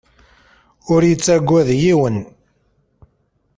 Ur 0.93 1.01
yettagad 1.05 1.67
yiwen. 1.81 2.17